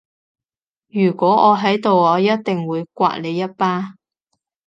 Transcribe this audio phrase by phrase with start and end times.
[0.87, 3.93] 如果我喺度我一定會摑你一巴